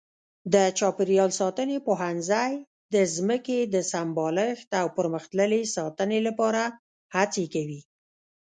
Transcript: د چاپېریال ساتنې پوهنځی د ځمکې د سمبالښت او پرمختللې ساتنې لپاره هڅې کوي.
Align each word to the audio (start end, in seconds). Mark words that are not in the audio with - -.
د 0.53 0.55
چاپېریال 0.79 1.31
ساتنې 1.41 1.77
پوهنځی 1.87 2.53
د 2.93 2.95
ځمکې 3.15 3.59
د 3.73 3.75
سمبالښت 3.91 4.69
او 4.81 4.87
پرمختللې 4.97 5.61
ساتنې 5.77 6.19
لپاره 6.27 6.63
هڅې 7.15 7.45
کوي. 7.53 7.81